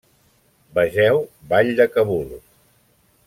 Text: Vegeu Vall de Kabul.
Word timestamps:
Vegeu 0.77 1.19
Vall 1.51 1.71
de 1.81 1.87
Kabul. 1.97 2.33